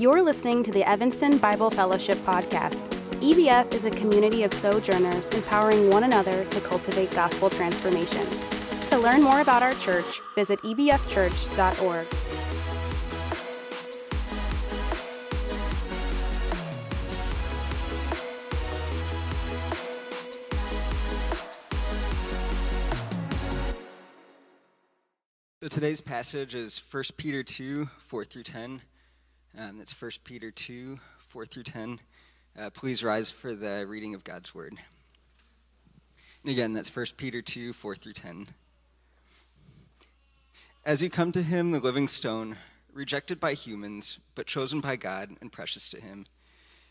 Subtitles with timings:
[0.00, 2.88] You're listening to the Evanston Bible Fellowship Podcast.
[3.20, 8.26] EBF is a community of sojourners empowering one another to cultivate gospel transformation.
[8.88, 12.06] To learn more about our church, visit ebfchurch.org.
[25.60, 28.80] So today's passage is 1 Peter 2, 4 through 10.
[29.58, 32.00] Um, that's 1 Peter 2, 4 through 10.
[32.58, 34.74] Uh, please rise for the reading of God's word.
[36.42, 38.48] And again, that's 1 Peter 2, 4 through 10.
[40.84, 42.56] As you come to him, the living stone,
[42.92, 46.26] rejected by humans, but chosen by God and precious to him,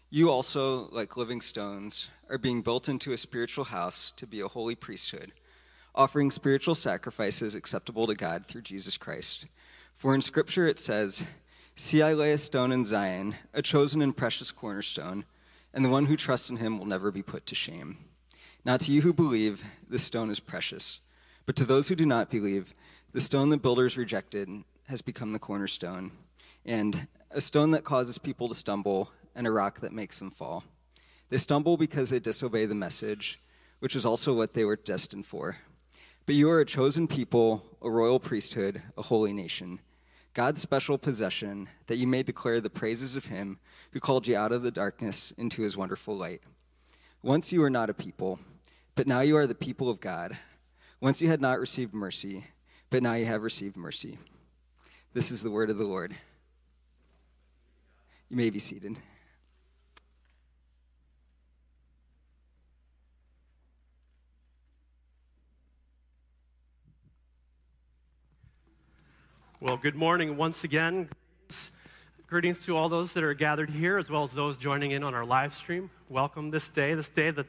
[0.10, 4.48] you also, like living stones, are being built into a spiritual house to be a
[4.48, 5.32] holy priesthood
[5.96, 9.46] offering spiritual sacrifices acceptable to God through Jesus Christ.
[9.96, 11.24] For in Scripture it says,
[11.82, 15.24] See, I lay a stone in Zion, a chosen and precious cornerstone,
[15.74, 17.98] and the one who trusts in him will never be put to shame.
[18.66, 21.00] Now, to you who believe, this stone is precious.
[21.46, 22.74] But to those who do not believe,
[23.14, 24.50] the stone the builders rejected
[24.90, 26.12] has become the cornerstone,
[26.66, 30.66] and a stone that causes people to stumble, and a rock that makes them fall.
[31.30, 33.40] They stumble because they disobey the message,
[33.80, 35.56] which is also what they were destined for.
[36.26, 39.80] But you are a chosen people, a royal priesthood, a holy nation,
[40.40, 43.60] God's special possession, that you may declare the praises of him
[43.92, 46.42] who called you out of the darkness into his wonderful light.
[47.22, 48.40] Once you were not a people,
[48.96, 50.38] but now you are the people of God.
[51.02, 52.46] Once you had not received mercy,
[52.90, 54.18] but now you have received mercy.
[55.14, 56.16] This is the word of the Lord.
[58.30, 58.96] You may be seated.
[69.62, 71.10] Well, good morning once again.
[72.28, 75.14] Greetings to all those that are gathered here, as well as those joining in on
[75.14, 75.92] our live stream.
[76.08, 77.46] Welcome this day, this day that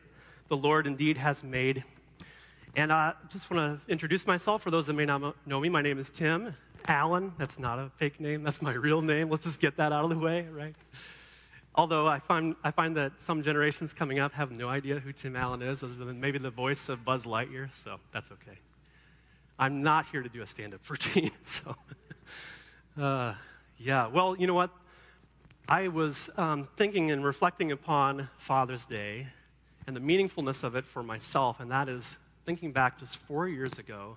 [0.48, 1.84] the Lord indeed has made.
[2.75, 5.69] And I just want to introduce myself for those that may not know me.
[5.69, 6.56] My name is Tim
[6.88, 7.32] Allen.
[7.38, 9.31] That's not a fake name, that's my real name.
[9.31, 10.75] Let's just get that out of the way, right?
[11.76, 15.37] Although I find, I find that some generations coming up have no idea who Tim
[15.37, 18.59] Allen is, other than maybe the voice of Buzz Lightyear, so that's okay.
[19.60, 21.76] I'm not here to do a stand up routine, so.
[22.98, 23.34] Uh,
[23.78, 24.71] yeah, well, you know what?
[25.69, 29.26] I was um, thinking and reflecting upon Father's Day
[29.87, 32.16] and the meaningfulness of it for myself, and that is
[32.47, 34.16] thinking back just four years ago.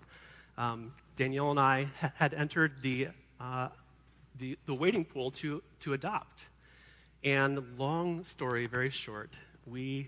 [0.58, 3.10] Um, Danielle and I ha- had entered the,
[3.42, 3.68] uh,
[4.40, 6.44] the, the waiting pool to, to adopt.
[7.22, 9.34] And long story, very short,
[9.68, 10.08] we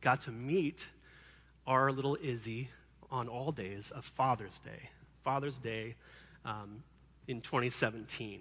[0.00, 0.86] got to meet
[1.66, 2.68] our little Izzy
[3.12, 4.88] on all days of Father's Day.
[5.22, 5.94] Father's Day
[6.44, 6.82] um,
[7.28, 8.40] in 2017.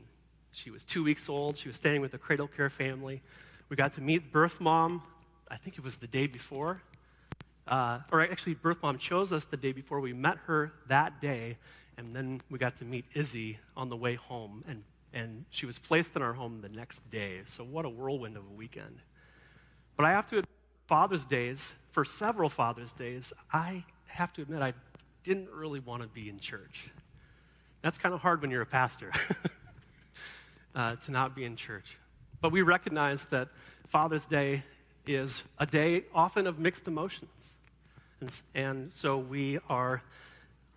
[0.53, 1.57] She was two weeks old.
[1.57, 3.21] She was staying with a cradle care family.
[3.69, 5.03] We got to meet birth mom,
[5.49, 6.81] I think it was the day before.
[7.67, 9.99] Uh, or actually, birth mom chose us the day before.
[9.99, 11.57] We met her that day,
[11.97, 14.63] and then we got to meet Izzy on the way home.
[14.67, 14.83] And,
[15.13, 17.41] and she was placed in our home the next day.
[17.45, 18.97] So, what a whirlwind of a weekend.
[19.95, 20.43] But I have to,
[20.87, 24.73] Father's Days, for several Father's Days, I have to admit I
[25.23, 26.89] didn't really want to be in church.
[27.81, 29.11] That's kind of hard when you're a pastor
[30.75, 31.97] uh, to not be in church.
[32.41, 33.49] But we recognize that
[33.87, 34.63] Father's Day
[35.05, 37.57] is a day often of mixed emotions.
[38.19, 40.01] And, and so we are,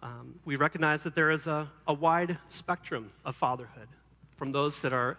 [0.02, 3.88] um, we recognize that there is a, a wide spectrum of fatherhood
[4.36, 5.18] from those that are,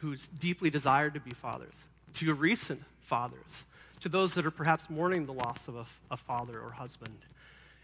[0.00, 1.74] who deeply desire to be fathers,
[2.14, 3.64] to recent fathers,
[4.04, 7.16] to those that are perhaps mourning the loss of a, a father or husband.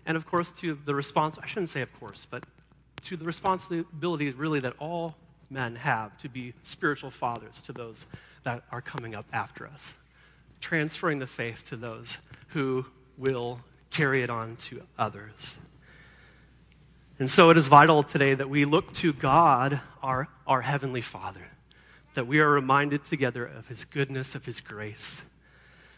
[0.04, 2.44] And of course, to the response, I shouldn't say of course, but
[3.04, 5.14] to the responsibility really that all
[5.48, 8.04] men have to be spiritual fathers to those
[8.44, 9.94] that are coming up after us,
[10.60, 12.84] transferring the faith to those who
[13.16, 13.58] will
[13.88, 15.56] carry it on to others.
[17.18, 21.46] And so it is vital today that we look to God, our, our Heavenly Father,
[22.12, 25.22] that we are reminded together of His goodness, of His grace.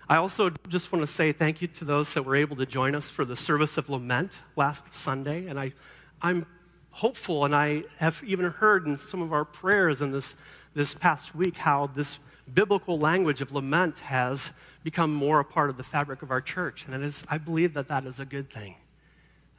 [0.09, 2.95] I also just want to say thank you to those that were able to join
[2.95, 5.47] us for the service of lament last Sunday.
[5.47, 5.73] And I,
[6.21, 6.47] I'm
[6.91, 10.35] hopeful, and I have even heard in some of our prayers in this,
[10.75, 12.19] this past week how this
[12.53, 14.51] biblical language of lament has
[14.83, 16.85] become more a part of the fabric of our church.
[16.85, 18.75] And it is, I believe that that is a good thing,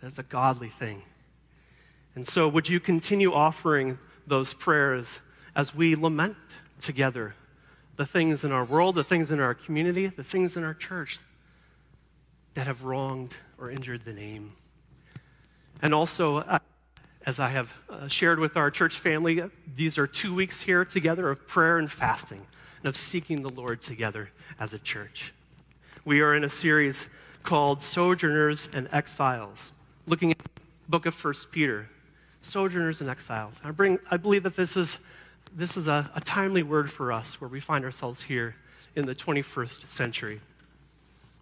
[0.01, 1.03] that is a godly thing.
[2.15, 3.97] And so, would you continue offering
[4.27, 5.19] those prayers
[5.55, 6.35] as we lament
[6.79, 7.33] together
[7.95, 11.19] the things in our world, the things in our community, the things in our church
[12.55, 14.53] that have wronged or injured the name?
[15.81, 16.59] And also, uh,
[17.25, 19.43] as I have uh, shared with our church family,
[19.75, 22.45] these are two weeks here together of prayer and fasting
[22.79, 24.29] and of seeking the Lord together
[24.59, 25.33] as a church.
[26.05, 27.07] We are in a series
[27.43, 29.71] called Sojourners and Exiles,
[30.05, 31.89] looking at the book of First Peter,
[32.41, 33.59] Sojourners and Exiles.
[33.63, 34.97] I, bring, I believe that this is,
[35.55, 38.55] this is a, a timely word for us where we find ourselves here
[38.95, 40.41] in the 21st century.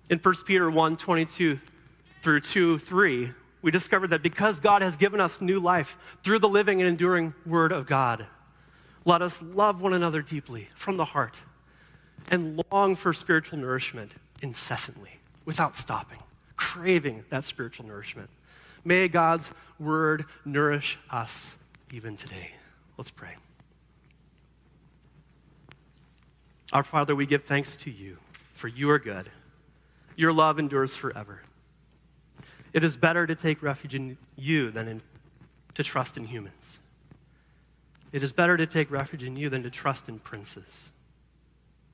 [0.10, 1.60] In 1 Peter 1 22
[2.22, 3.32] through 2 3,
[3.62, 7.34] we discovered that because God has given us new life through the living and enduring
[7.46, 8.26] Word of God,
[9.06, 11.38] let us love one another deeply from the heart
[12.30, 16.20] and long for spiritual nourishment incessantly, without stopping,
[16.56, 18.30] craving that spiritual nourishment.
[18.84, 19.50] May God's
[19.80, 21.56] Word nourish us
[21.92, 22.52] even today.
[22.98, 23.36] Let's pray.
[26.74, 28.18] Our Father, we give thanks to you,
[28.54, 29.30] for you are good.
[30.16, 31.42] Your love endures forever.
[32.74, 35.02] It is better to take refuge in you than in,
[35.76, 36.80] to trust in humans.
[38.12, 40.92] It is better to take refuge in you than to trust in princes.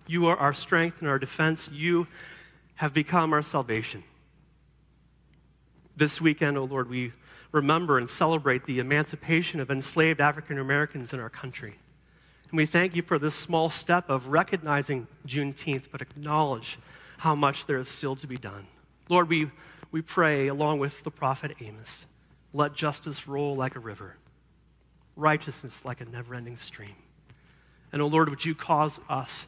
[0.08, 1.70] You are our strength and our defense.
[1.72, 2.08] You
[2.76, 4.04] have become our salvation.
[5.96, 7.12] This weekend, O oh Lord, we
[7.52, 11.76] remember and celebrate the emancipation of enslaved African Americans in our country.
[12.50, 16.78] And we thank you for this small step of recognizing Juneteenth, but acknowledge
[17.18, 18.68] how much there is still to be done.
[19.10, 19.50] Lord, we
[19.92, 22.06] we pray, along with the prophet Amos,
[22.54, 24.16] let justice roll like a river,
[25.16, 26.96] righteousness like a never ending stream.
[27.92, 29.46] And, O oh Lord, would you cause us,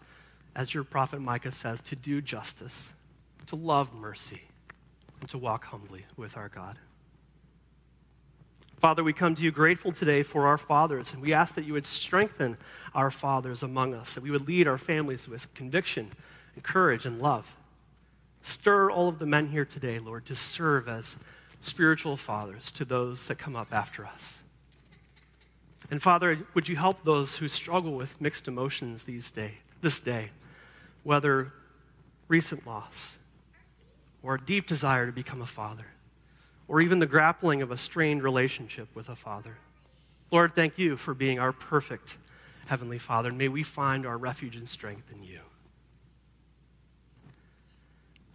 [0.55, 2.93] as your prophet Micah says, to do justice,
[3.47, 4.41] to love mercy,
[5.19, 6.77] and to walk humbly with our God.
[8.79, 11.73] Father, we come to you grateful today for our fathers, and we ask that you
[11.73, 12.57] would strengthen
[12.95, 16.11] our fathers among us, that we would lead our families with conviction
[16.55, 17.45] and courage and love.
[18.41, 21.17] Stir all of the men here today, Lord, to serve as
[21.59, 24.39] spiritual fathers to those that come up after us.
[25.91, 30.29] And Father, would you help those who struggle with mixed emotions these day, this day,
[31.03, 31.51] whether
[32.29, 33.17] recent loss
[34.23, 35.87] or a deep desire to become a father,
[36.69, 39.57] or even the grappling of a strained relationship with a father.
[40.31, 42.17] Lord, thank you for being our perfect
[42.67, 45.39] Heavenly Father, and may we find our refuge and strength in you.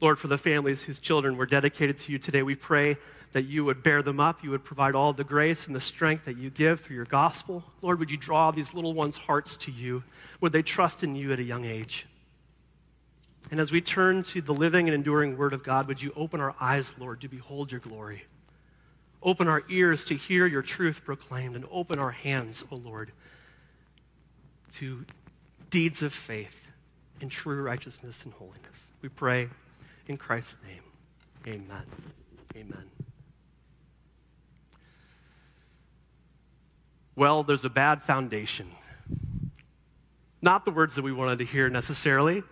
[0.00, 2.96] Lord, for the families whose children were dedicated to you today, we pray
[3.32, 4.42] that you would bear them up.
[4.42, 7.62] You would provide all the grace and the strength that you give through your gospel.
[7.80, 10.02] Lord, would you draw these little ones' hearts to you?
[10.40, 12.06] Would they trust in you at a young age?
[13.50, 16.40] And as we turn to the living and enduring Word of God, would you open
[16.40, 18.24] our eyes, Lord, to behold your glory?
[19.22, 23.10] Open our ears to hear your truth proclaimed, and open our hands, O oh Lord,
[24.72, 25.04] to
[25.70, 26.66] deeds of faith
[27.20, 28.90] in true righteousness and holiness.
[29.00, 29.48] We pray
[30.08, 31.84] in Christ's name, amen.
[32.56, 32.84] Amen.
[37.16, 38.70] Well, there's a bad foundation.
[40.42, 42.42] Not the words that we wanted to hear necessarily.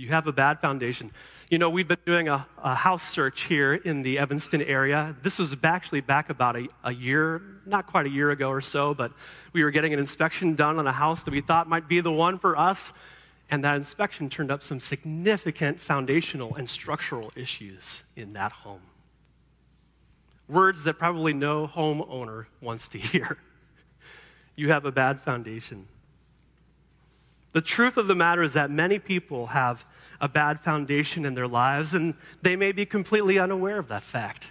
[0.00, 1.10] You have a bad foundation.
[1.50, 5.14] You know, we've been doing a, a house search here in the Evanston area.
[5.22, 8.94] This was actually back about a, a year, not quite a year ago or so,
[8.94, 9.12] but
[9.52, 12.10] we were getting an inspection done on a house that we thought might be the
[12.10, 12.92] one for us.
[13.50, 18.80] And that inspection turned up some significant foundational and structural issues in that home.
[20.48, 23.36] Words that probably no homeowner wants to hear.
[24.56, 25.88] You have a bad foundation.
[27.52, 29.84] The truth of the matter is that many people have
[30.20, 34.48] a bad foundation in their lives, and they may be completely unaware of that fact.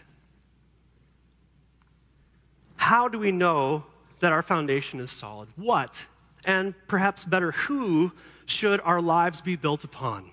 [2.76, 3.86] How do we know
[4.20, 5.50] that our foundation is solid?
[5.56, 6.06] What,
[6.46, 8.12] and perhaps better, who
[8.46, 10.32] should our lives be built upon?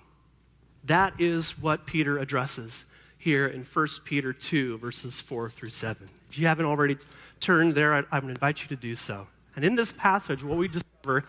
[0.85, 2.85] That is what Peter addresses
[3.17, 6.09] here in 1 Peter 2, verses 4 through 7.
[6.29, 6.97] If you haven't already
[7.39, 9.27] turned there, I, I would invite you to do so.
[9.55, 11.25] And in this passage, what we discover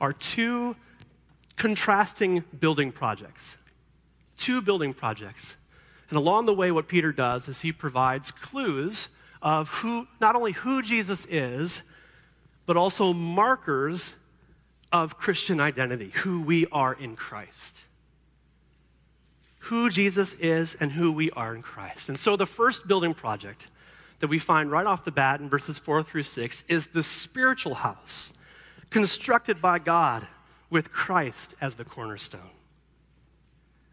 [0.00, 0.74] are two
[1.56, 3.56] contrasting building projects.
[4.36, 5.56] Two building projects.
[6.08, 9.08] And along the way, what Peter does is he provides clues
[9.40, 11.82] of who, not only who Jesus is,
[12.66, 14.12] but also markers
[14.92, 17.76] of Christian identity, who we are in Christ.
[19.60, 22.08] Who Jesus is and who we are in Christ.
[22.08, 23.68] And so the first building project
[24.20, 27.74] that we find right off the bat in verses 4 through 6 is the spiritual
[27.74, 28.32] house
[28.90, 30.26] constructed by God
[30.72, 32.50] with Christ as the cornerstone.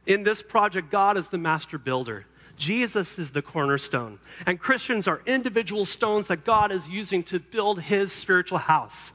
[0.08, 2.26] In this project, God is the master builder.
[2.58, 4.20] Jesus is the cornerstone.
[4.48, 9.12] And Christians are individual stones that God is using to build his spiritual house,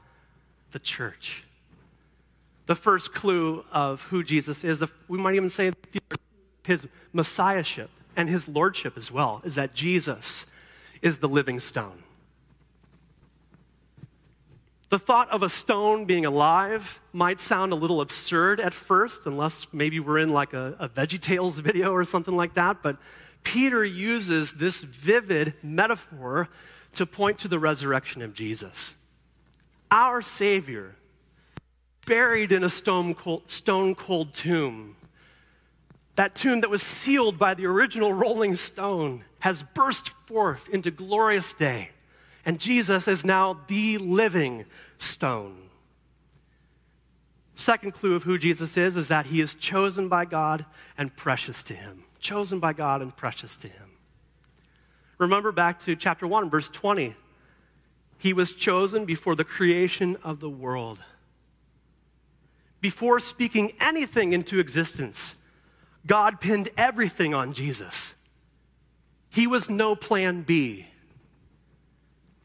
[0.71, 1.43] the church
[2.65, 4.79] the first clue of who Jesus is.
[4.79, 5.71] The, we might even say
[6.65, 10.45] his messiahship and his lordship as well, is that Jesus
[11.01, 12.03] is the living stone.
[14.89, 19.67] The thought of a stone being alive might sound a little absurd at first, unless
[19.73, 22.83] maybe we're in like a, a VeggieTales video or something like that.
[22.83, 22.97] But
[23.43, 26.49] Peter uses this vivid metaphor
[26.93, 28.93] to point to the resurrection of Jesus.
[29.91, 30.95] Our Savior,
[32.05, 34.95] buried in a stone cold, stone cold tomb,
[36.15, 41.53] that tomb that was sealed by the original rolling stone, has burst forth into glorious
[41.53, 41.89] day.
[42.45, 44.65] And Jesus is now the living
[44.99, 45.57] stone.
[47.55, 50.65] Second clue of who Jesus is is that he is chosen by God
[50.97, 52.03] and precious to him.
[52.19, 53.89] Chosen by God and precious to him.
[55.17, 57.15] Remember back to chapter 1, verse 20.
[58.17, 60.99] He was chosen before the creation of the world.
[62.81, 65.35] Before speaking anything into existence,
[66.05, 68.13] God pinned everything on Jesus.
[69.29, 70.87] He was no plan B.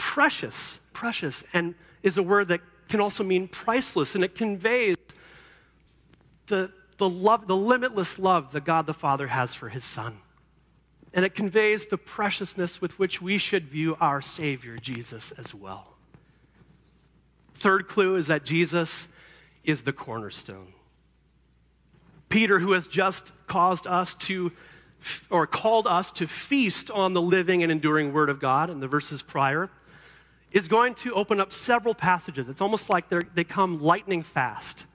[0.01, 4.97] Precious, precious, and is a word that can also mean priceless, and it conveys
[6.47, 10.17] the, the love, the limitless love that God the Father has for his Son.
[11.13, 15.89] And it conveys the preciousness with which we should view our Savior, Jesus, as well.
[17.57, 19.07] Third clue is that Jesus
[19.65, 20.73] is the cornerstone.
[22.31, 24.51] Peter, who has just caused us to,
[25.29, 28.89] or called us to feast on the living and enduring Word of God in the
[28.89, 29.69] verses prior,
[30.53, 32.49] is going to open up several passages.
[32.49, 34.87] It's almost like they come lightning fast.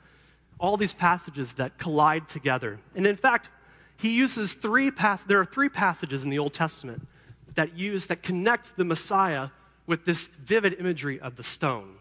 [0.59, 2.79] All these passages that collide together.
[2.95, 3.49] And in fact,
[3.97, 7.07] he uses three pass- there are three passages in the Old Testament
[7.55, 9.49] that use that connect the Messiah
[9.87, 11.95] with this vivid imagery of the stone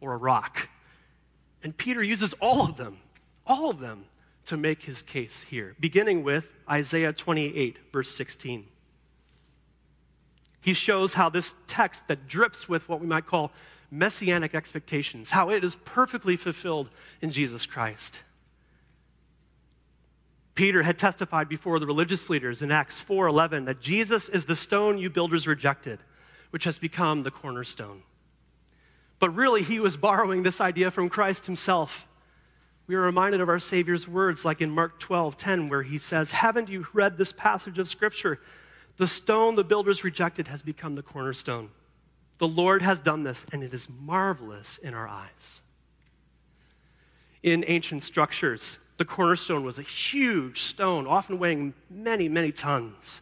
[0.00, 0.68] or a rock.
[1.62, 2.98] And Peter uses all of them,
[3.46, 4.06] all of them
[4.46, 8.66] to make his case here, beginning with Isaiah 28, verse 16.
[10.64, 13.52] He shows how this text that drips with what we might call
[13.90, 16.88] messianic expectations, how it is perfectly fulfilled
[17.20, 18.20] in Jesus Christ.
[20.54, 24.96] Peter had testified before the religious leaders in Acts 4:11 that Jesus is the stone
[24.96, 25.98] you builders rejected,
[26.48, 28.02] which has become the cornerstone.
[29.18, 32.08] But really he was borrowing this idea from Christ himself.
[32.86, 36.70] We are reminded of our Savior's words like in Mark 12:10 where he says, "Haven't
[36.70, 38.40] you read this passage of scripture?
[38.96, 41.70] The stone the builders rejected has become the cornerstone.
[42.38, 45.62] The Lord has done this and it is marvelous in our eyes."
[47.42, 53.20] In ancient structures, the cornerstone was a huge stone, often weighing many, many tons,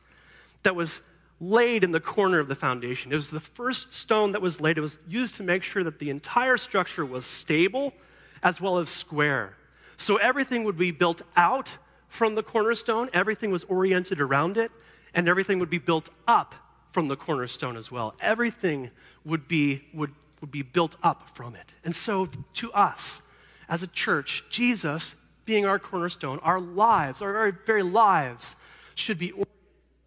[0.62, 1.00] that was
[1.40, 3.10] laid in the corner of the foundation.
[3.10, 4.78] It was the first stone that was laid.
[4.78, 7.94] It was used to make sure that the entire structure was stable
[8.42, 9.56] as well as square.
[9.96, 14.70] So everything would be built out from the cornerstone, everything was oriented around it,
[15.14, 16.54] and everything would be built up
[16.92, 18.14] from the cornerstone as well.
[18.20, 18.90] Everything
[19.24, 21.72] would be, would, would be built up from it.
[21.84, 23.20] And so to us,
[23.68, 25.14] as a church, Jesus
[25.44, 28.54] being our cornerstone, our lives, our very, very lives,
[28.94, 29.32] should be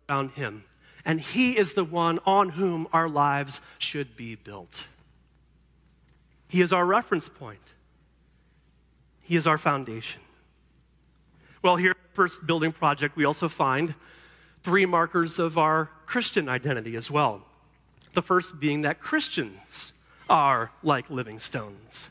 [0.09, 0.63] around Him.
[1.03, 4.87] And He is the one on whom our lives should be built.
[6.47, 7.73] He is our reference point,
[9.21, 10.21] He is our foundation.
[11.61, 13.93] Well, here first building project, we also find
[14.65, 17.43] three markers of our Christian identity as well.
[18.13, 19.93] The first being that Christians
[20.27, 22.09] are like living stones.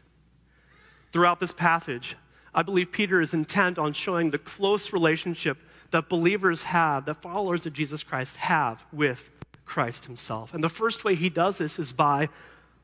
[1.11, 2.16] Throughout this passage,
[2.54, 5.58] I believe Peter is intent on showing the close relationship
[5.90, 9.30] that believers have, that followers of Jesus Christ have with
[9.66, 10.54] Christ himself.
[10.54, 12.28] And the first way he does this is by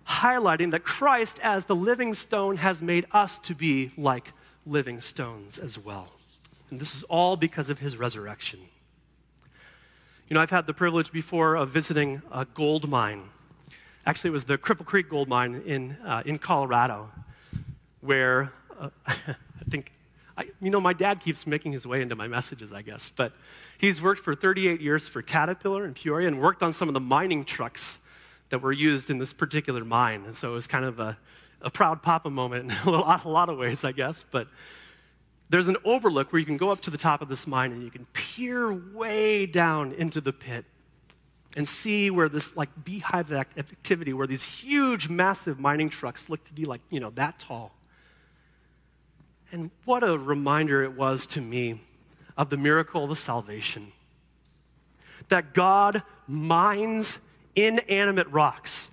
[0.08, 4.32] highlighting that Christ, as the living stone, has made us to be like
[4.66, 6.08] living stones as well.
[6.72, 8.58] And this is all because of his resurrection.
[10.30, 13.24] You know, I've had the privilege before of visiting a gold mine.
[14.06, 17.10] Actually, it was the Cripple Creek gold mine in, uh, in Colorado,
[18.00, 19.34] where uh, I
[19.68, 19.90] think,
[20.38, 23.32] I, you know, my dad keeps making his way into my messages, I guess, but
[23.76, 27.00] he's worked for 38 years for Caterpillar in Peoria and worked on some of the
[27.00, 27.98] mining trucks
[28.50, 30.22] that were used in this particular mine.
[30.26, 31.18] And so it was kind of a,
[31.60, 34.24] a proud papa moment in a, little, a lot of ways, I guess.
[34.30, 34.46] But
[35.50, 37.82] there's an overlook where you can go up to the top of this mine and
[37.82, 40.64] you can peer way down into the pit
[41.56, 46.52] and see where this like beehive activity, where these huge, massive mining trucks look to
[46.54, 47.72] be like, you know, that tall.
[49.50, 51.80] And what a reminder it was to me
[52.36, 53.92] of the miracle of salvation.
[55.28, 57.18] That God mines
[57.56, 58.88] inanimate rocks,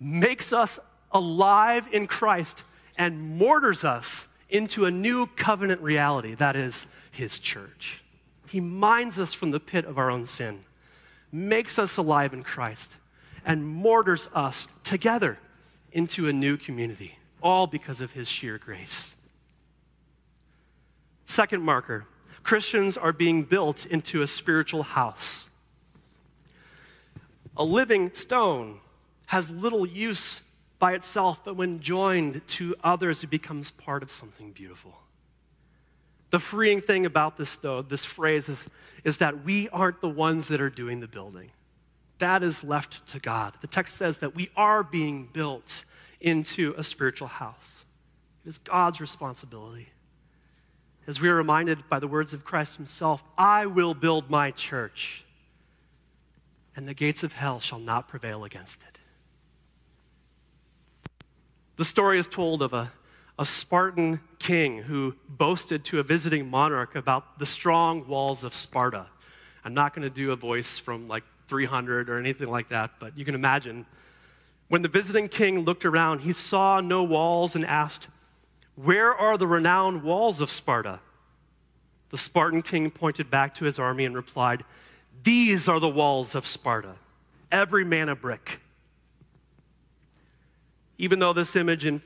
[0.00, 0.80] makes us
[1.12, 2.64] alive in Christ,
[2.98, 8.02] and mortars us into a new covenant reality that is His church.
[8.46, 10.60] He mines us from the pit of our own sin,
[11.32, 12.92] makes us alive in Christ,
[13.44, 15.38] and mortars us together
[15.92, 19.14] into a new community, all because of his sheer grace.
[21.26, 22.06] Second marker
[22.44, 25.48] Christians are being built into a spiritual house.
[27.56, 28.78] A living stone
[29.26, 30.42] has little use
[30.84, 34.92] by itself, but when joined to others, it becomes part of something beautiful.
[36.28, 38.66] The freeing thing about this, though, this phrase is,
[39.02, 41.52] is that we aren't the ones that are doing the building.
[42.18, 43.54] That is left to God.
[43.62, 45.86] The text says that we are being built
[46.20, 47.86] into a spiritual house.
[48.44, 49.88] It is God's responsibility.
[51.06, 55.24] As we are reminded by the words of Christ Himself, I will build my church,
[56.76, 58.93] and the gates of hell shall not prevail against it.
[61.76, 62.92] The story is told of a,
[63.36, 69.06] a Spartan king who boasted to a visiting monarch about the strong walls of Sparta.
[69.64, 73.18] I'm not going to do a voice from like 300 or anything like that, but
[73.18, 73.86] you can imagine.
[74.68, 78.06] When the visiting king looked around, he saw no walls and asked,
[78.76, 81.00] Where are the renowned walls of Sparta?
[82.10, 84.64] The Spartan king pointed back to his army and replied,
[85.24, 86.94] These are the walls of Sparta,
[87.50, 88.60] every man a brick.
[90.98, 92.02] Even though this image in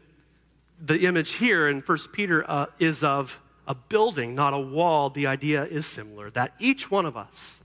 [0.80, 5.26] the image here in 1 Peter uh, is of a building, not a wall, the
[5.26, 7.60] idea is similar that each one of us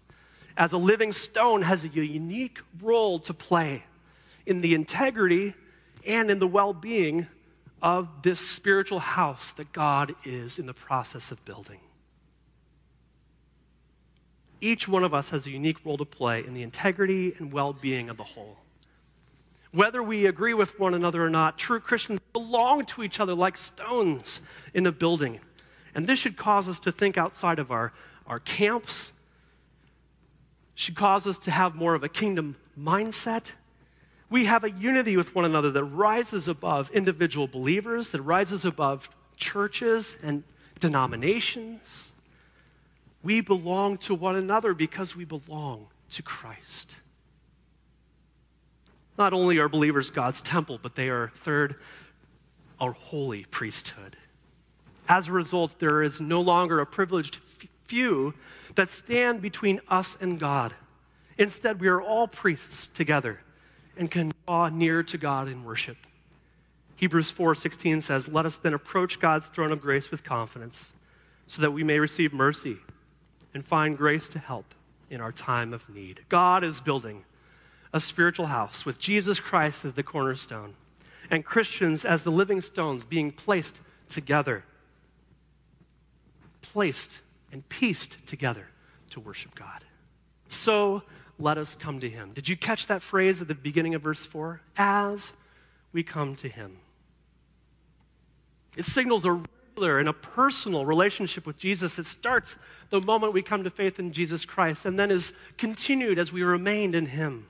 [0.56, 3.84] as a living stone, has a unique role to play
[4.46, 5.54] in the integrity
[6.06, 7.28] and in the well being
[7.82, 11.80] of this spiritual house that God is in the process of building.
[14.62, 17.74] Each one of us has a unique role to play in the integrity and well
[17.74, 18.58] being of the whole.
[19.74, 23.58] Whether we agree with one another or not, true Christians belong to each other like
[23.58, 24.40] stones
[24.74, 25.40] in a building.
[25.96, 27.92] And this should cause us to think outside of our,
[28.28, 29.12] our camps
[30.76, 33.52] should cause us to have more of a kingdom mindset.
[34.30, 39.10] We have a unity with one another that rises above individual believers, that rises above
[39.38, 40.44] churches and
[40.80, 42.12] denominations.
[43.24, 46.96] We belong to one another because we belong to Christ.
[49.18, 51.76] Not only are believers God's temple, but they are, third,
[52.80, 54.18] our holy priesthood.
[55.08, 57.38] As a result, there is no longer a privileged
[57.86, 58.34] few
[58.76, 60.74] that stand between us and God.
[61.38, 63.42] Instead, we are all priests together
[63.98, 65.98] and can draw near to God in worship.
[66.96, 70.94] Hebrews 4:16 says, "Let us then approach God's throne of grace with confidence,
[71.48, 72.80] so that we may receive mercy
[73.54, 74.74] and find grace to help
[75.10, 77.26] in our time of need." God is building
[77.94, 80.74] a spiritual house with Jesus Christ as the cornerstone
[81.30, 83.80] and Christians as the living stones being placed
[84.10, 84.64] together.
[86.62, 87.20] Placed
[87.52, 88.68] and pieced together
[89.12, 89.84] to worship God.
[90.50, 91.04] So
[91.40, 92.32] let us come to him.
[92.34, 94.60] Did you catch that phrase at the beginning of verse 4?
[94.76, 95.32] As
[95.92, 96.78] we come to him.
[98.76, 102.56] It signals a regular and a personal relationship with Jesus that starts
[102.90, 106.42] the moment we come to faith in Jesus Christ and then is continued as we
[106.42, 107.46] remain in him.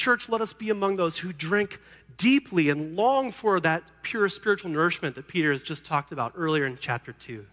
[0.00, 1.78] Church, let us be among those who drink
[2.16, 6.64] deeply and long for that pure spiritual nourishment that Peter has just talked about earlier
[6.64, 7.44] in chapter 2.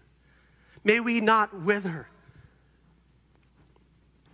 [0.82, 2.08] May we not wither.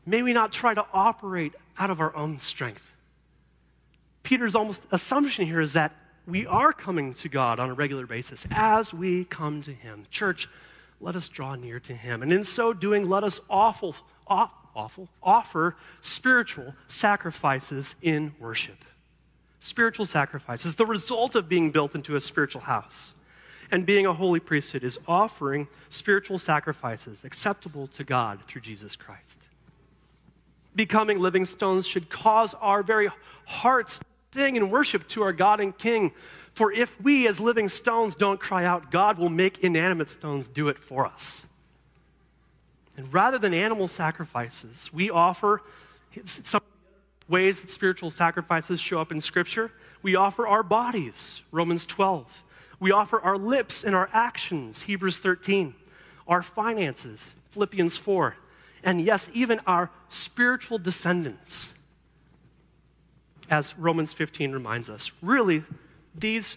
[0.07, 2.89] May we not try to operate out of our own strength.
[4.23, 5.91] Peter's almost assumption here is that
[6.25, 10.07] we are coming to God on a regular basis as we come to Him.
[10.13, 10.49] Church,
[11.01, 12.23] let us draw near to Him.
[12.23, 13.97] And in so doing, let us awful,
[14.29, 18.85] off, awful, offer spiritual sacrifices in worship.
[19.61, 23.15] Spiritual sacrifices, the result of being built into a spiritual house
[23.71, 29.39] and being a holy priesthood is offering spiritual sacrifices acceptable to God through Jesus Christ.
[30.77, 33.09] Becoming living stones should cause our very
[33.47, 36.13] hearts to sing and worship to our God and King.
[36.53, 40.69] For if we, as living stones, don't cry out, God will make inanimate stones do
[40.69, 41.47] it for us.
[42.97, 45.63] And rather than animal sacrifices, we offer
[46.25, 46.63] some
[47.29, 49.71] ways that spiritual sacrifices show up in Scripture.
[50.03, 52.27] We offer our bodies, Romans 12.
[52.81, 55.75] We offer our lips and our actions, Hebrews 13,
[56.29, 58.37] our finances, Philippians 4,
[58.83, 61.73] and yes, even our spiritual descendants,
[63.49, 65.11] as Romans 15 reminds us.
[65.23, 65.63] Really,
[66.15, 66.57] these,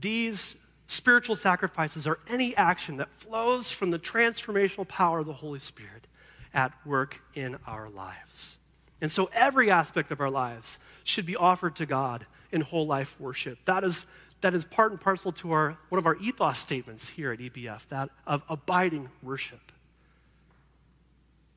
[0.00, 0.56] these
[0.88, 6.06] spiritual sacrifices are any action that flows from the transformational power of the Holy Spirit
[6.52, 8.56] at work in our lives.
[9.00, 13.14] And so every aspect of our lives should be offered to God in whole life
[13.20, 13.58] worship.
[13.64, 14.06] That is
[14.40, 17.80] that is part and parcel to our, one of our ethos statements here at EBF,
[17.88, 19.72] that of abiding worship.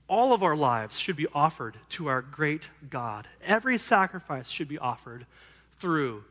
[0.08, 3.28] All of our lives should be offered to our great God.
[3.46, 5.26] Every sacrifice should be offered
[5.80, 6.24] through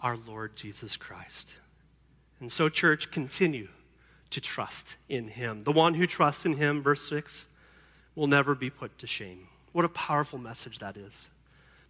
[0.00, 1.48] our Lord Jesus Christ.
[2.40, 3.68] And so, church, continue
[4.30, 5.64] to trust in him.
[5.64, 7.46] The one who trusts in him, verse 6,
[8.14, 9.48] will never be put to shame.
[9.72, 11.30] What a powerful message that is.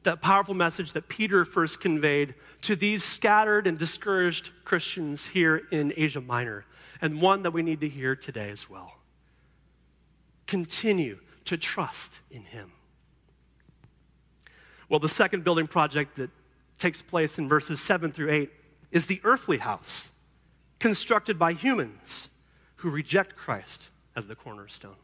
[0.04, 5.92] That powerful message that Peter first conveyed to these scattered and discouraged Christians here in
[5.96, 6.66] Asia Minor,
[7.00, 8.92] and one that we need to hear today as well.
[10.46, 12.72] Continue to trust in him.
[14.88, 16.30] Well, the second building project that
[16.78, 18.50] takes place in verses 7 through 8
[18.92, 20.10] is the earthly house,
[20.78, 22.28] constructed by humans
[22.76, 24.96] who reject Christ as the cornerstone.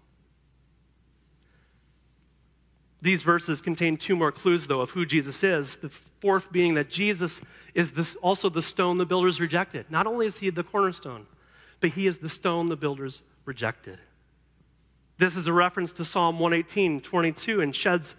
[3.02, 5.76] These verses contain two more clues, though, of who Jesus is.
[5.76, 5.88] The
[6.20, 7.40] fourth being that Jesus
[7.74, 9.86] is this, also the stone the builders rejected.
[9.90, 11.26] Not only is he the cornerstone,
[11.80, 13.98] but he is the stone the builders rejected.
[15.16, 18.14] This is a reference to Psalm 118, 22, and sheds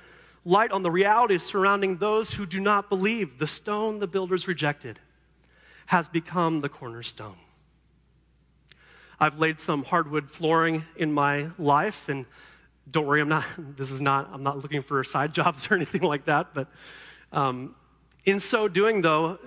[0.46, 3.38] light on the realities surrounding those who do not believe.
[3.38, 5.00] The stone the builders rejected
[5.91, 7.36] has become the cornerstone.
[9.19, 12.25] I've laid some hardwood flooring in my life, and
[12.89, 13.43] don't worry, I'm not,
[13.75, 16.69] this is not, I'm not looking for side jobs or anything like that, but
[17.34, 17.75] um,
[18.23, 19.38] in so doing, though,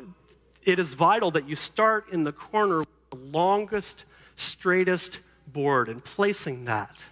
[0.62, 4.04] it is vital that you start in the corner with the longest,
[4.36, 7.02] straightest board and placing that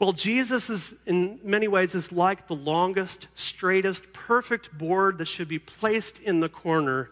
[0.00, 5.48] well, Jesus is, in many ways, is like the longest, straightest, perfect board that should
[5.48, 7.10] be placed in the corner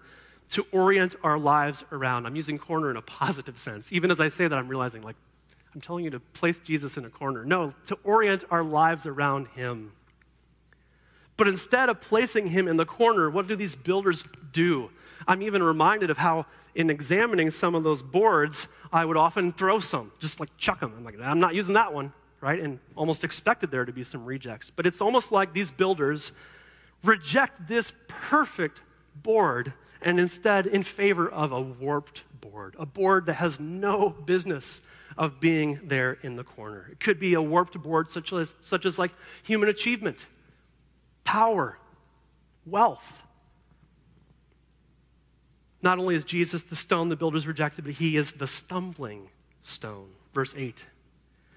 [0.53, 2.27] to orient our lives around.
[2.27, 3.93] I'm using corner in a positive sense.
[3.93, 5.17] Even as I say that, I'm realizing, like,
[5.75, 7.45] I'm telling you to place Jesus in a corner.
[7.45, 9.93] No, to orient our lives around him.
[11.39, 14.91] But instead of placing him in the corner, what do these builders do?
[15.27, 19.81] I'm even reminded of how, in examining some of those boards, I would often throw
[19.81, 20.93] some, just like chuck them.
[20.97, 22.13] I'm like, I'm not using that one
[22.43, 22.61] right?
[22.61, 24.69] And almost expected there to be some rejects.
[24.69, 26.33] But it's almost like these builders
[27.03, 28.83] reject this perfect
[29.15, 29.73] board
[30.05, 34.81] and instead in favor of a warped board, a board that has no business
[35.17, 36.89] of being there in the corner.
[36.91, 39.13] It could be a warped board such as, such as like
[39.43, 40.27] human achievement,
[41.25, 41.79] power,
[42.67, 43.23] wealth.
[45.83, 49.29] Not only is Jesus the stone the builders rejected, but he is the stumbling
[49.63, 50.09] stone.
[50.33, 50.85] Verse 8.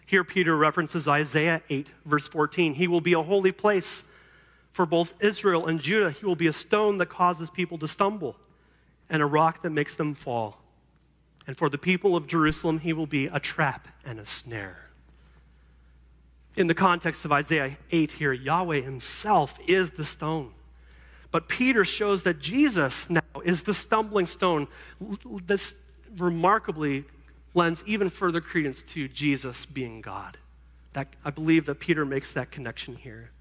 [0.08, 2.76] Here, Peter references Isaiah 8, verse 14.
[2.76, 4.04] He will be a holy place
[4.76, 6.12] for both Israel and Judah.
[6.12, 8.36] He will be a stone that causes people to stumble
[9.10, 10.58] and a rock that makes them fall.
[11.48, 14.90] And for the people of Jerusalem, he will be a trap and a snare.
[16.58, 20.52] In the context of Isaiah 8 here, Yahweh himself is the stone.
[21.32, 24.68] But Peter shows that Jesus now is the stumbling stone.
[25.46, 25.76] This
[26.18, 27.06] remarkably
[27.54, 30.38] lends even further credence to Jesus being God.
[30.92, 33.32] That, I believe that Peter makes that connection here.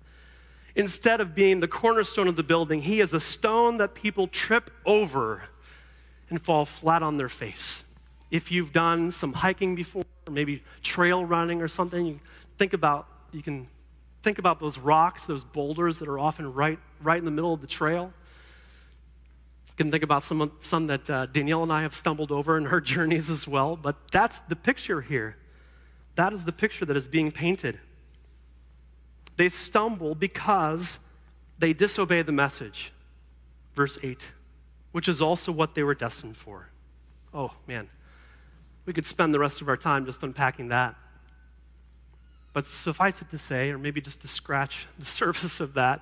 [0.77, 4.71] Instead of being the cornerstone of the building, he is a stone that people trip
[4.85, 5.43] over
[6.31, 7.83] and fall flat on their face.
[8.31, 12.21] If you've done some hiking before, or maybe trail running or something, you
[12.59, 13.69] think about you can
[14.23, 17.61] think about those rocks, those boulders that are often right right in the middle of
[17.61, 18.13] the trail.
[19.69, 22.67] You can think about some, some that uh, Danielle and I have stumbled over in
[22.67, 25.37] her journeys as well, but that's the picture here.
[26.17, 27.81] That is the picture that is being painted.
[29.37, 30.99] They stumble because
[31.59, 32.93] they disobey the message.
[33.75, 34.29] Verse 8,
[34.93, 36.69] which is also what they were destined for.
[37.33, 37.89] Oh, man.
[38.87, 40.95] We could spend the rest of our time just unpacking that.
[42.53, 46.01] But suffice it to say, or maybe just to scratch the surface of that,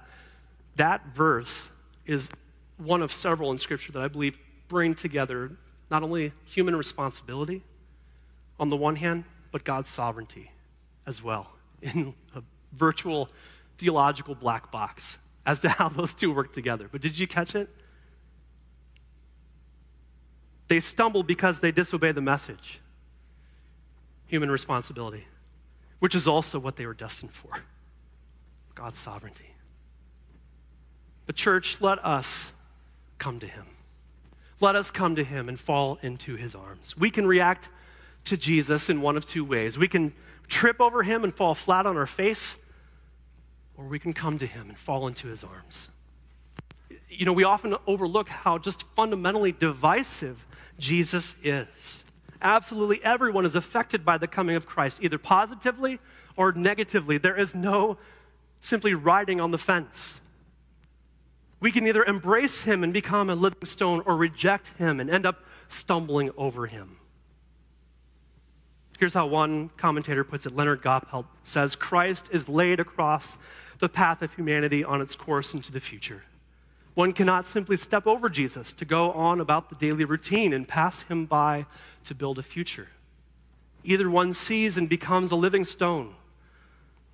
[0.76, 1.70] that verse
[2.06, 2.30] is
[2.76, 5.52] one of several in Scripture that I believe bring together
[5.90, 7.62] not only human responsibility
[8.58, 10.50] on the one hand, but God's sovereignty
[11.06, 11.50] as well
[11.82, 13.28] in a virtual
[13.78, 16.88] theological black box as to how those two work together.
[16.90, 17.68] But did you catch it?
[20.68, 22.80] They stumble because they disobey the message
[24.26, 25.26] human responsibility,
[25.98, 27.50] which is also what they were destined for
[28.74, 29.54] God's sovereignty.
[31.26, 32.52] But, church, let us
[33.18, 33.66] come to him.
[34.58, 36.96] Let us come to him and fall into his arms.
[36.96, 37.68] We can react
[38.24, 39.76] to Jesus in one of two ways.
[39.76, 40.14] We can
[40.48, 42.56] trip over him and fall flat on our face,
[43.82, 45.88] or we can come to him and fall into his arms.
[47.08, 50.46] You know, we often overlook how just fundamentally divisive
[50.78, 52.04] Jesus is.
[52.40, 56.00] Absolutely everyone is affected by the coming of Christ, either positively
[56.36, 57.18] or negatively.
[57.18, 57.98] There is no
[58.60, 60.20] simply riding on the fence.
[61.60, 65.26] We can either embrace him and become a living stone or reject him and end
[65.26, 66.96] up stumbling over him.
[69.02, 73.36] Here's how one commentator puts it Leonard Goppelt says Christ is laid across
[73.80, 76.22] the path of humanity on its course into the future.
[76.94, 81.02] One cannot simply step over Jesus to go on about the daily routine and pass
[81.02, 81.66] him by
[82.04, 82.90] to build a future.
[83.82, 86.14] Either one sees and becomes a living stone,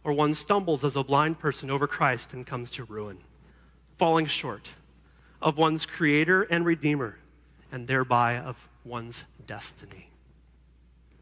[0.05, 3.17] or one stumbles as a blind person over Christ and comes to ruin,
[3.97, 4.69] falling short
[5.41, 7.17] of one's creator and redeemer,
[7.73, 10.11] and thereby of one's destiny.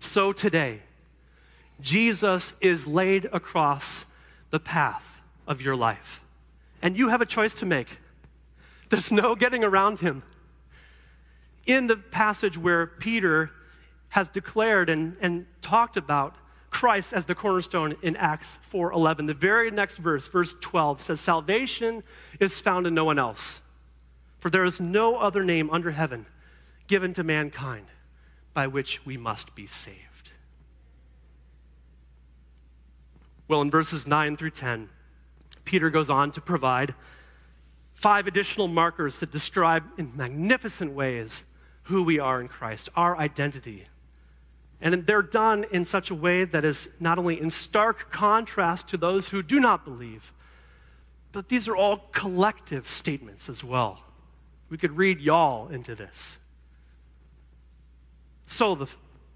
[0.06, 0.80] So today,
[1.80, 4.06] Jesus is laid across
[4.50, 6.22] the path of your life,
[6.80, 7.88] and you have a choice to make.
[8.88, 10.22] There's no getting around him.
[11.66, 13.50] In the passage where Peter
[14.10, 16.36] has declared and, and talked about
[16.70, 19.26] Christ as the cornerstone in Acts 4:11.
[19.26, 22.04] The very next verse, verse 12 says salvation
[22.38, 23.60] is found in no one else.
[24.38, 26.26] For there is no other name under heaven
[26.86, 27.86] given to mankind
[28.56, 30.30] by which we must be saved.
[33.48, 34.88] Well, in verses 9 through 10,
[35.66, 36.94] Peter goes on to provide
[37.92, 41.42] five additional markers that describe in magnificent ways
[41.82, 43.84] who we are in Christ, our identity.
[44.80, 48.96] And they're done in such a way that is not only in stark contrast to
[48.96, 50.32] those who do not believe,
[51.30, 54.00] but these are all collective statements as well.
[54.70, 56.38] We could read y'all into this.
[58.46, 58.86] So, the,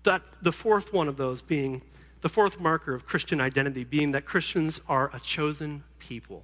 [0.04, 1.82] that, the fourth one of those being
[2.20, 6.42] the fourth marker of Christian identity being that Christians are a chosen people.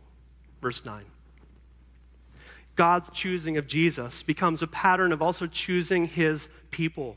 [0.62, 1.04] Verse 9.
[2.76, 7.16] God's choosing of Jesus becomes a pattern of also choosing his people.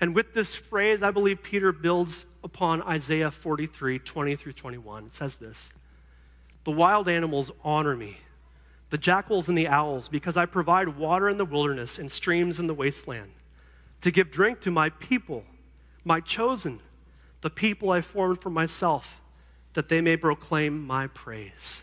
[0.00, 5.06] And with this phrase, I believe Peter builds upon Isaiah 43 20 through 21.
[5.06, 5.72] It says this
[6.64, 8.18] The wild animals honor me,
[8.90, 12.66] the jackals and the owls, because I provide water in the wilderness and streams in
[12.66, 13.32] the wasteland,
[14.02, 15.44] to give drink to my people,
[16.04, 16.80] my chosen,
[17.40, 19.20] the people I formed for myself,
[19.74, 21.82] that they may proclaim my praise.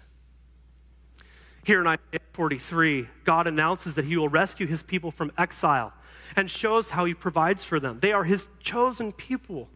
[1.64, 5.94] Here in Isaiah 43, God announces that he will rescue his people from exile
[6.36, 8.00] and shows how he provides for them.
[8.00, 9.70] They are his chosen people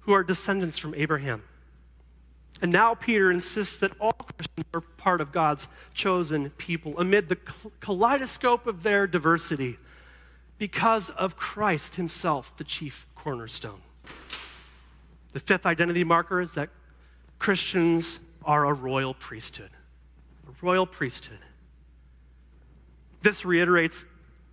[0.00, 1.42] who are descendants from Abraham.
[2.60, 7.36] And now Peter insists that all Christians are part of God's chosen people amid the
[7.80, 9.78] kaleidoscope of their diversity
[10.62, 13.80] because of Christ himself, the chief cornerstone.
[15.32, 16.68] The fifth identity marker is that
[17.40, 19.70] Christians are a royal priesthood.
[20.46, 21.40] A royal priesthood.
[23.22, 24.04] This reiterates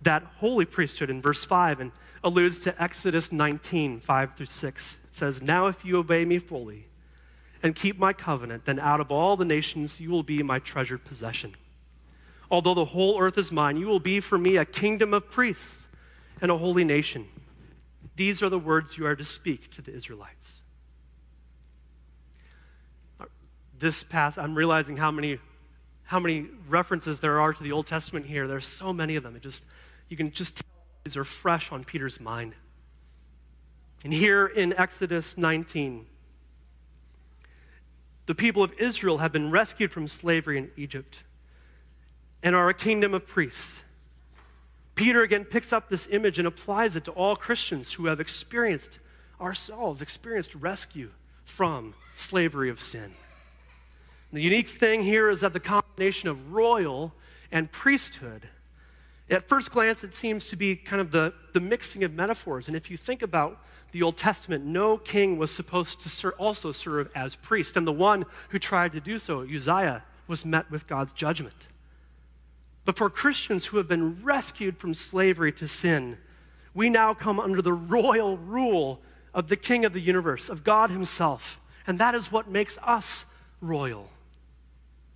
[0.02, 1.92] that holy priesthood in verse 5 and
[2.24, 4.96] alludes to Exodus 19, 5 through 6.
[5.04, 6.88] It says, Now if you obey me fully
[7.62, 11.04] and keep my covenant, then out of all the nations you will be my treasured
[11.04, 11.54] possession.
[12.50, 15.79] Although the whole earth is mine, you will be for me a kingdom of priests
[16.40, 17.26] and a holy nation.
[18.16, 20.62] These are the words you are to speak to the Israelites.
[23.78, 25.38] This past, I'm realizing how many
[26.04, 28.48] how many references there are to the Old Testament here.
[28.48, 29.36] There's so many of them.
[29.36, 29.64] It just
[30.08, 30.66] you can just tell
[31.04, 32.54] these are fresh on Peter's mind.
[34.02, 36.06] And here in Exodus 19,
[38.26, 41.20] the people of Israel have been rescued from slavery in Egypt
[42.42, 43.82] and are a kingdom of priests.
[45.00, 48.98] Peter again picks up this image and applies it to all Christians who have experienced
[49.40, 51.08] ourselves, experienced rescue
[51.42, 53.14] from slavery of sin.
[54.30, 57.14] The unique thing here is that the combination of royal
[57.50, 58.46] and priesthood
[59.30, 62.68] at first glance, it seems to be kind of the, the mixing of metaphors.
[62.68, 66.72] And if you think about the Old Testament, no king was supposed to ser- also
[66.72, 67.74] serve as priest.
[67.78, 71.68] And the one who tried to do so, Uzziah, was met with God's judgment.
[72.84, 76.18] But for Christians who have been rescued from slavery to sin,
[76.74, 79.00] we now come under the royal rule
[79.34, 81.60] of the King of the universe, of God Himself.
[81.86, 83.24] And that is what makes us
[83.60, 84.10] royal.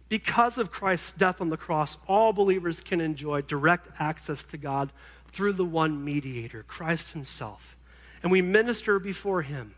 [0.09, 4.93] Because of Christ's death on the cross, all believers can enjoy direct access to God
[5.33, 7.77] through the one mediator, Christ Himself.
[8.23, 9.75] And we minister before Him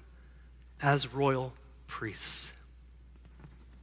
[0.83, 1.55] as royal
[1.87, 2.51] priests.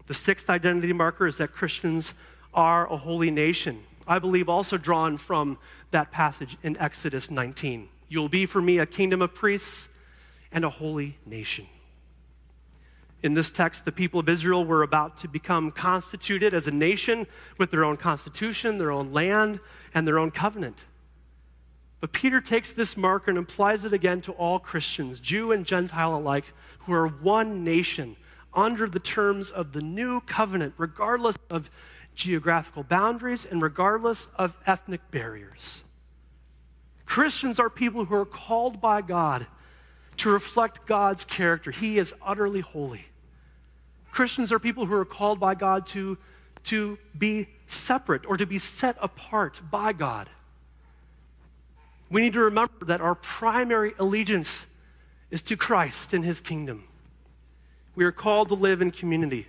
[0.07, 2.13] The sixth identity marker is that Christians
[2.53, 3.83] are a holy nation.
[4.07, 5.57] I believe also drawn from
[5.91, 7.87] that passage in Exodus 19.
[8.09, 9.89] You'll be for me a kingdom of priests
[10.51, 11.65] and a holy nation.
[13.23, 17.25] In this text, the people of Israel were about to become constituted as a nation
[17.57, 19.61] with their own constitution, their own land,
[19.93, 20.83] and their own covenant.
[22.01, 26.17] But Peter takes this marker and applies it again to all Christians, Jew and Gentile
[26.17, 26.43] alike,
[26.79, 28.17] who are one nation
[28.53, 31.69] under the terms of the new covenant, regardless of
[32.15, 35.81] geographical boundaries and regardless of ethnic barriers.
[37.05, 39.45] Christians are people who are called by God
[40.17, 41.71] to reflect God's character.
[41.71, 43.05] He is utterly holy.
[44.11, 46.17] Christians are people who are called by God to,
[46.65, 50.29] to be separate or to be set apart by God.
[52.09, 54.67] We need to remember that our primary allegiance
[55.31, 56.83] is to Christ and his kingdom.
[57.95, 59.47] We are called to live in community,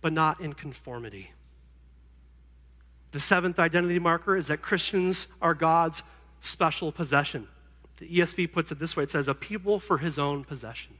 [0.00, 1.32] but not in conformity.
[3.12, 6.02] The seventh identity marker is that Christians are God's
[6.40, 7.48] special possession.
[7.98, 10.94] The ESV puts it this way it says, a people for his own possession.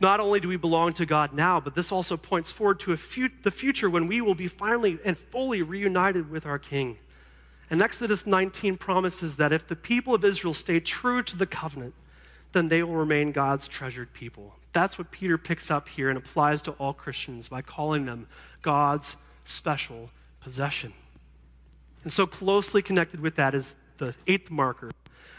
[0.00, 3.50] Not only do we belong to God now, but this also points forward to the
[3.52, 6.98] future when we will be finally and fully reunited with our King.
[7.70, 11.94] And Exodus 19 promises that if the people of Israel stay true to the covenant,
[12.50, 14.56] then they will remain God's treasured people.
[14.72, 18.26] That's what Peter picks up here and applies to all Christians by calling them
[18.60, 20.92] God's special possession.
[22.02, 24.90] And so, closely connected with that is the eighth marker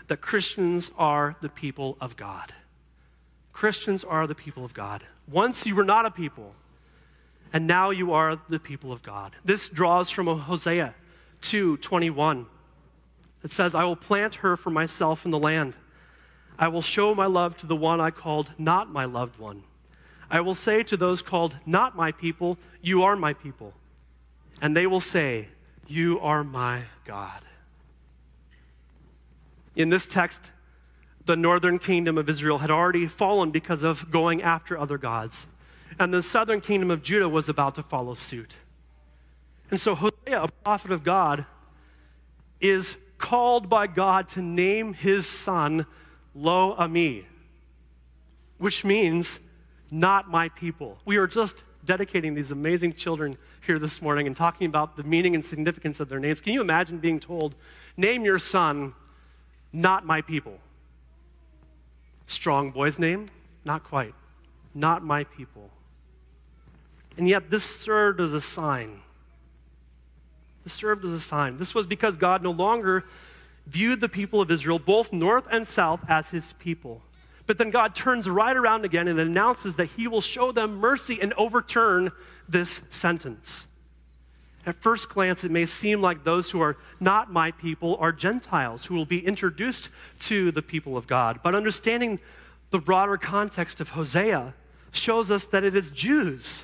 [0.08, 2.54] that Christians are the people of God.
[3.52, 5.04] Christians are the people of God.
[5.30, 6.54] Once you were not a people,
[7.54, 9.36] and now you are the people of God.
[9.46, 10.96] This draws from Hosea
[11.42, 12.48] 2 21.
[13.44, 15.76] It says, I will plant her for myself in the land.
[16.58, 19.64] I will show my love to the one I called not my loved one.
[20.32, 23.74] I will say to those called not my people, You are my people.
[24.64, 25.50] And they will say,
[25.88, 27.42] You are my God.
[29.76, 30.40] In this text,
[31.26, 35.48] the northern kingdom of Israel had already fallen because of going after other gods.
[36.00, 38.54] And the southern kingdom of Judah was about to follow suit.
[39.70, 41.46] And so Hosea, a prophet of God,
[42.62, 45.86] is called by God to name his son
[46.34, 47.26] Lo Ammi,
[48.60, 49.42] which means
[49.92, 51.00] not my people.
[51.04, 55.36] We are just dedicating these amazing children here this morning and talking about the meaning
[55.36, 56.42] and significance of their names.
[56.42, 57.56] Can you imagine being told,
[57.98, 58.94] name your son,
[59.72, 60.60] not my people?
[62.26, 63.30] Strong boy's name?
[63.66, 64.14] Not quite.
[64.74, 65.70] Not my people.
[67.18, 69.02] And yet, this served as a sign.
[70.64, 71.58] This served as a sign.
[71.58, 73.04] This was because God no longer
[73.68, 77.02] viewed the people of Israel, both north and south, as his people.
[77.46, 81.20] But then God turns right around again and announces that he will show them mercy
[81.22, 82.12] and overturn
[82.48, 83.68] this sentence.
[84.66, 88.86] At first glance, it may seem like those who are not my people are Gentiles
[88.86, 89.90] who will be introduced
[90.22, 91.42] to the people of God.
[91.44, 92.20] But understanding
[92.70, 94.54] the broader context of Hosea
[94.92, 96.64] shows us that it is Jews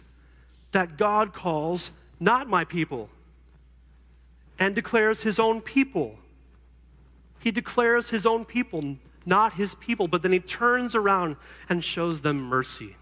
[0.71, 3.09] that God calls not my people
[4.57, 6.17] and declares his own people.
[7.39, 8.97] He declares his own people,
[9.29, 11.37] not his people, but then he turns around
[11.69, 12.97] and shows them mercy.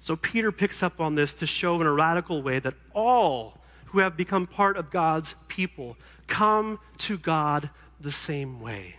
[0.00, 4.00] So Peter picks up on this to show in a radical way that all who
[4.00, 8.96] have become part of God's people come to God the same way.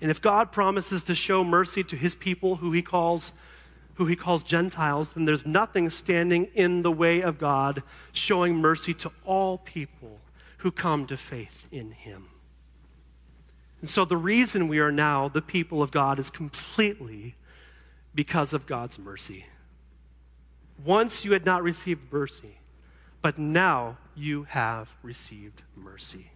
[0.00, 3.32] And if God promises to show mercy to his people who he calls
[3.96, 8.94] who he calls Gentiles, then there's nothing standing in the way of God showing mercy
[8.94, 10.18] to all people
[10.58, 12.31] who come to faith in him.
[13.82, 17.34] And so the reason we are now the people of God is completely
[18.14, 19.44] because of God's mercy.
[20.84, 22.58] Once you had not received mercy,
[23.20, 26.30] but now you have received mercy.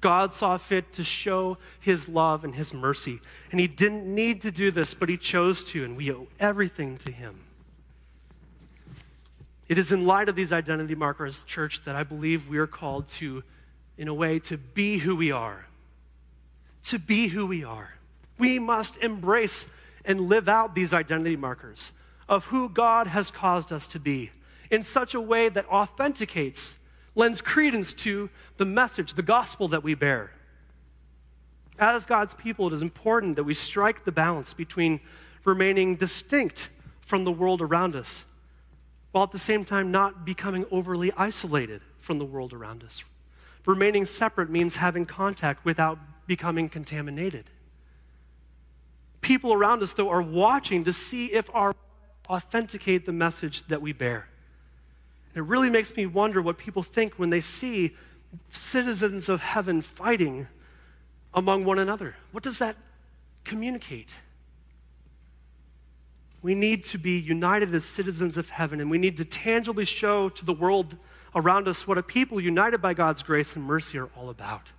[0.00, 3.20] God saw fit to show his love and his mercy.
[3.50, 6.98] And he didn't need to do this, but he chose to, and we owe everything
[6.98, 7.40] to him.
[9.68, 13.08] It is in light of these identity markers, church, that I believe we are called
[13.08, 13.42] to,
[13.96, 15.66] in a way, to be who we are.
[16.84, 17.94] To be who we are.
[18.38, 19.66] We must embrace
[20.04, 21.92] and live out these identity markers
[22.28, 24.30] of who God has caused us to be
[24.70, 26.76] in such a way that authenticates,
[27.14, 30.30] lends credence to the message, the gospel that we bear.
[31.78, 35.00] As God's people, it is important that we strike the balance between
[35.44, 36.68] remaining distinct
[37.00, 38.24] from the world around us,
[39.12, 43.04] while at the same time not becoming overly isolated from the world around us.
[43.66, 47.50] Remaining separate means having contact without becoming contaminated.
[49.20, 51.74] People around us, though, are watching to see if our
[52.28, 54.28] authenticate the message that we bear.
[55.34, 57.96] And it really makes me wonder what people think when they see
[58.50, 60.46] citizens of heaven fighting
[61.32, 62.16] among one another.
[62.32, 62.76] What does that
[63.44, 64.12] communicate?
[66.42, 70.28] We need to be united as citizens of heaven, and we need to tangibly show
[70.28, 70.96] to the world
[71.34, 74.70] around us what a people united by God's grace and mercy are all about.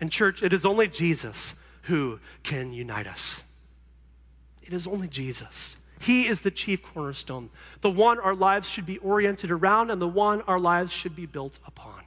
[0.00, 3.42] And, church, it is only Jesus who can unite us.
[4.62, 5.76] It is only Jesus.
[6.00, 10.06] He is the chief cornerstone, the one our lives should be oriented around, and the
[10.06, 12.02] one our lives should be built upon.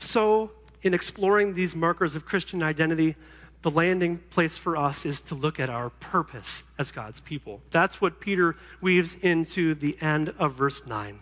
[0.00, 0.50] So,
[0.82, 3.14] in exploring these markers of Christian identity,
[3.62, 7.60] the landing place for us is to look at our purpose as God's people.
[7.70, 11.20] That's what Peter weaves into the end of verse 9.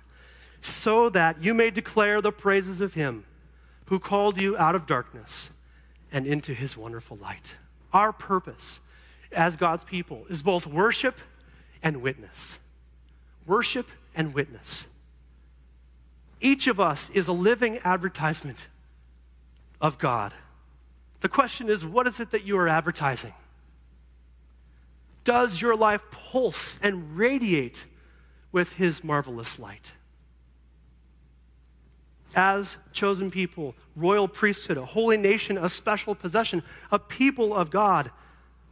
[0.61, 3.25] So that you may declare the praises of him
[3.89, 5.51] who called you out of darkness
[6.13, 7.55] and into his wonderful light.
[7.93, 8.81] Our purpose
[9.33, 11.17] as God's people is both worship
[11.83, 12.59] and witness.
[13.47, 14.87] Worship and witness.
[16.41, 18.67] Each of us is a living advertisement
[19.81, 20.33] of God.
[21.21, 23.35] The question is what is it that you are advertising?
[25.25, 27.85] Does your life pulse and radiate
[28.53, 29.93] with His marvelous light?
[32.35, 36.63] As chosen people, royal priesthood, a holy nation, a special possession,
[36.93, 38.11] a people of God,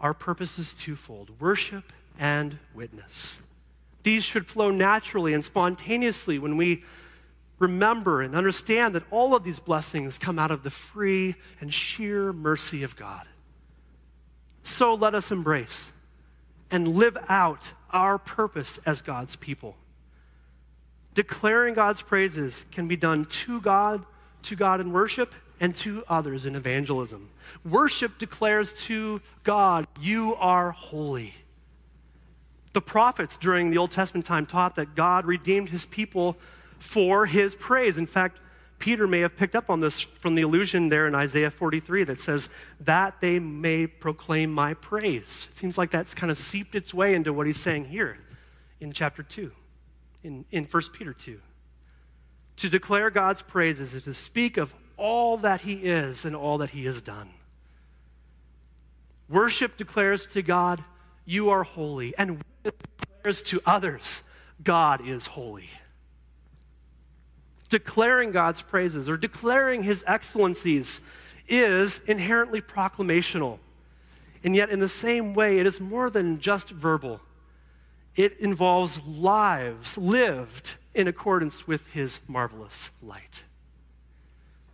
[0.00, 3.40] our purpose is twofold worship and witness.
[4.02, 6.84] These should flow naturally and spontaneously when we
[7.58, 12.32] remember and understand that all of these blessings come out of the free and sheer
[12.32, 13.26] mercy of God.
[14.62, 15.92] So let us embrace
[16.70, 19.76] and live out our purpose as God's people.
[21.16, 24.04] Declaring God's praises can be done to God,
[24.42, 27.30] to God in worship, and to others in evangelism.
[27.64, 31.32] Worship declares to God, You are holy.
[32.74, 36.36] The prophets during the Old Testament time taught that God redeemed his people
[36.78, 37.96] for his praise.
[37.96, 38.38] In fact,
[38.78, 42.20] Peter may have picked up on this from the allusion there in Isaiah 43 that
[42.20, 42.50] says,
[42.80, 45.48] that they may proclaim my praise.
[45.50, 48.18] It seems like that's kind of seeped its way into what he's saying here
[48.78, 49.50] in chapter 2,
[50.22, 51.40] in, in 1 Peter 2.
[52.56, 56.70] To declare God's praises is to speak of all that he is and all that
[56.70, 57.30] he has done.
[59.28, 60.82] Worship declares to God,
[61.24, 64.22] You are holy, and declares to others,
[64.62, 65.68] God is holy
[67.68, 71.00] declaring God's praises or declaring his excellencies
[71.48, 73.58] is inherently proclamational.
[74.44, 77.20] And yet, in the same way, it is more than just verbal.
[78.16, 83.44] It involves lives lived in accordance with his marvelous light.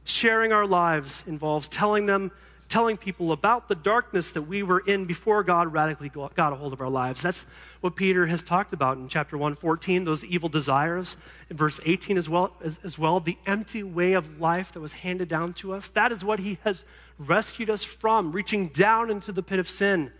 [0.04, 2.30] Sharing our lives involves telling them
[2.72, 6.72] telling people about the darkness that we were in before God radically got a hold
[6.72, 7.20] of our lives.
[7.20, 7.44] That's
[7.82, 11.18] what Peter has talked about in chapter 114, those evil desires.
[11.50, 14.94] In verse 18 as well, as, as well, the empty way of life that was
[14.94, 15.88] handed down to us.
[15.88, 16.86] That is what he has
[17.18, 20.10] rescued us from, reaching down into the pit of sin,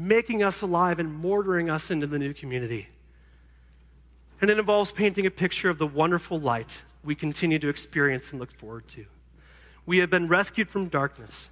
[0.00, 2.88] making us alive and mortaring us into the new community.
[4.40, 8.40] And it involves painting a picture of the wonderful light we continue to experience and
[8.40, 9.04] look forward to.
[9.84, 11.50] We have been rescued from darkness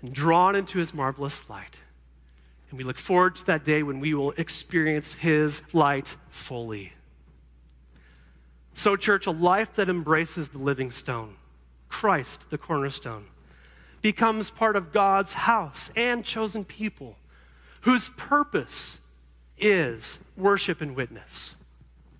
[0.00, 1.76] and drawn into his marvelous light.
[2.70, 6.92] And we look forward to that day when we will experience his light fully.
[8.74, 11.36] So, church, a life that embraces the living stone,
[11.88, 13.26] Christ, the cornerstone,
[14.02, 17.16] becomes part of God's house and chosen people
[17.82, 18.98] whose purpose
[19.58, 21.54] is worship and witness,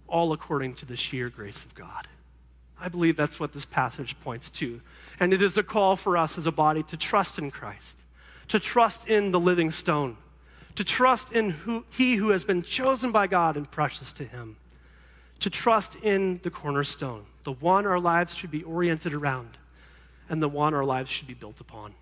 [0.06, 2.06] all according to the sheer grace of God.
[2.80, 4.80] I believe that's what this passage points to.
[5.20, 7.98] And it is a call for us as a body to trust in Christ,
[8.48, 10.16] to trust in the living stone,
[10.74, 14.56] to trust in who, He who has been chosen by God and precious to Him,
[15.40, 19.58] to trust in the cornerstone, the one our lives should be oriented around,
[20.28, 21.94] and the one our lives should be built upon.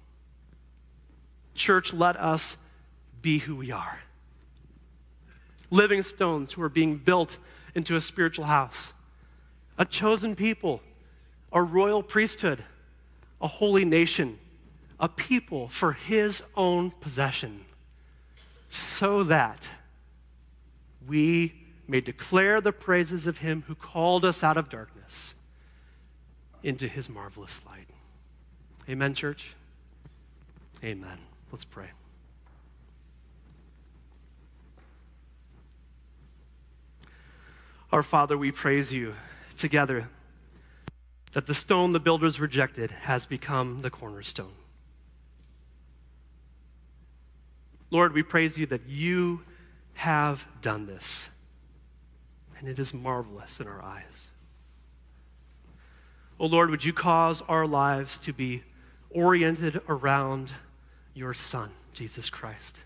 [1.54, 2.56] Church, let us
[3.22, 4.00] be who we are
[5.70, 7.38] living stones who are being built
[7.74, 8.92] into a spiritual house
[9.78, 10.82] a chosen people,
[11.52, 12.62] a royal priesthood,
[13.40, 14.38] a holy nation,
[14.98, 17.64] a people for his own possession,
[18.68, 19.66] so that
[21.08, 21.54] we
[21.88, 25.32] may declare the praises of him who called us out of darkness
[26.62, 27.88] into his marvelous light.
[28.90, 29.52] Amen, church?
[30.82, 31.18] Amen.
[31.52, 31.90] Let's pray.
[37.92, 39.14] Our Father, we praise you
[39.56, 40.08] together
[41.34, 44.54] that the stone the builders rejected has become the cornerstone.
[47.92, 49.42] Lord, we praise you that you
[49.94, 51.28] have done this,
[52.58, 54.30] and it is marvelous in our eyes.
[56.40, 58.64] Oh Lord, would you cause our lives to be
[59.10, 60.52] oriented around
[61.14, 62.78] your Son, Jesus Christ?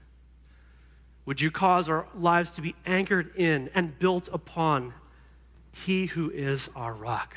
[1.27, 4.93] Would you cause our lives to be anchored in and built upon
[5.75, 7.37] he who is our rock,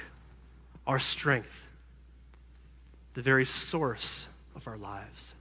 [0.86, 1.62] our strength,
[3.16, 5.34] the very source of our lives.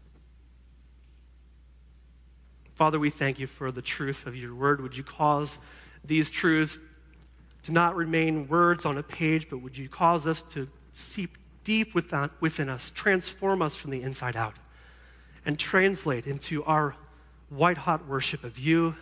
[2.74, 4.80] Father, we thank you for the truth of your word.
[4.80, 5.58] Would you cause
[6.04, 6.78] these truths
[7.64, 11.36] to not remain words on a page, but would you cause us to seep
[11.66, 14.54] deep within, us, transform us from the inside out?
[15.46, 16.94] and translate into our
[17.48, 18.96] white hot worship of you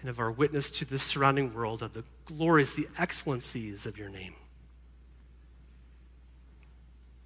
[0.00, 4.08] and of our witness to the surrounding world of the glories, the excellencies of your
[4.08, 4.34] name.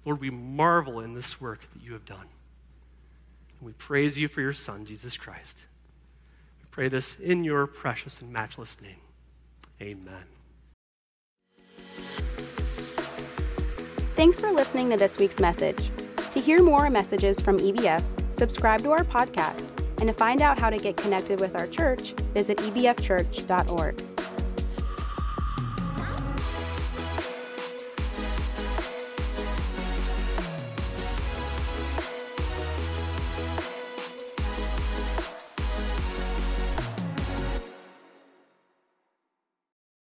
[0.05, 2.27] Lord, we marvel in this work that you have done.
[3.59, 5.57] And we praise you for your Son, Jesus Christ.
[6.59, 8.97] We pray this in your precious and matchless name.
[9.79, 10.25] Amen.
[14.21, 15.89] Thanks for listening to this week's message.
[16.29, 19.67] To hear more messages from EBF, subscribe to our podcast,
[19.97, 24.10] and to find out how to get connected with our church, visit ebfchurch.org.